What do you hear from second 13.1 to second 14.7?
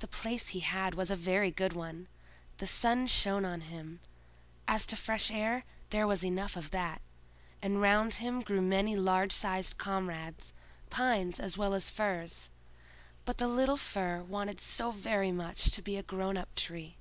But the little Fir wanted